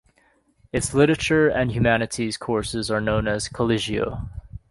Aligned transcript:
Its 0.73 0.95
literature 0.95 1.47
and 1.47 1.73
humanities 1.75 2.35
courses 2.35 2.89
are 2.89 2.99
known 2.99 3.27
as 3.27 3.47
"Collegio". 3.47 4.27